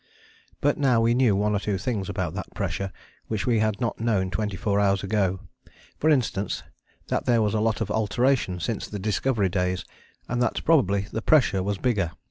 [0.61, 2.91] But we now knew one or two things about that pressure
[3.27, 5.41] which we had not known twenty four hours ago;
[5.99, 6.63] for instance,
[7.09, 9.85] that there was a lot of alteration since the Discovery days
[10.27, 12.13] and that probably the pressure was bigger.